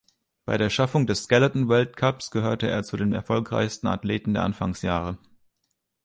[0.45, 5.19] Bei der Schaffung des Skeleton-Weltcups gehörte er zu den erfolgreichsten Athleten der Anfangsjahre.